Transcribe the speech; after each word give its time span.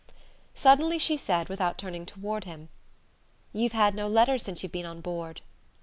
Suddenly 0.55 0.97
she 0.97 1.15
said, 1.15 1.47
without 1.47 1.77
turning 1.77 2.07
toward 2.07 2.45
him: 2.45 2.69
"You've 3.53 3.73
had 3.73 3.93
no 3.93 4.07
letters 4.07 4.41
since 4.41 4.63
you've 4.63 4.71
been 4.71 4.83
on 4.83 4.99
board." 4.99 5.41